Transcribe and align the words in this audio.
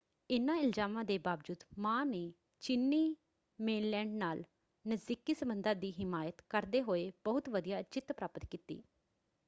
ਇਨ੍ਹਾਂ 0.29 0.55
ਇਲਜ਼ਾਮਾਂ 0.57 1.03
ਦੇ 1.03 1.17
ਬਾਵਜੂਦ 1.17 1.63
ਮਾਂ 1.79 2.05
ਨੇ 2.05 2.31
ਚੀਨੀ 2.61 3.15
ਮੇਨਲੈਂਡ 3.59 4.13
ਨਾਲ 4.13 4.43
ਨਜ਼ਦੀਕੀ 4.85 5.33
ਸੰਬੰਧਾਂ 5.33 5.75
ਦੀ 5.75 5.93
ਹਿਮਾਇਤ 5.99 6.41
ਕਰਦੇ 6.49 6.81
ਹੋਏੇ 6.81 7.11
ਬਹੁਤ 7.23 7.49
ਵਧੀਆ 7.49 7.81
ਜਿੱਤ 7.83 8.11
ਪ੍ਰਾਪਤ 8.11 8.45
ਕੀਤੀ। 8.45 8.81